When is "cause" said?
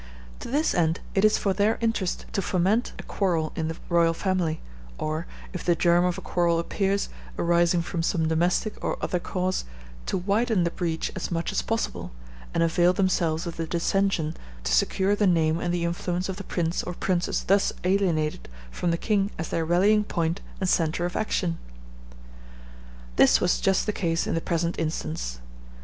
9.19-9.63